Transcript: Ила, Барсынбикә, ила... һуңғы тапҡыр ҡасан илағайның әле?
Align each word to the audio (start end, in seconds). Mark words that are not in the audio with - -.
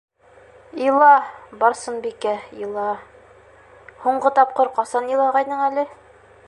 Ила, 0.85 1.09
Барсынбикә, 1.63 2.33
ила... 2.63 2.87
һуңғы 4.07 4.35
тапҡыр 4.41 4.75
ҡасан 4.81 5.15
илағайның 5.17 5.65
әле? 5.71 5.89